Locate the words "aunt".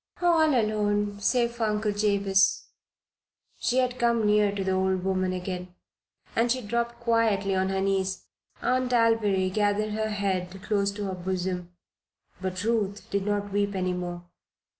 8.63-8.93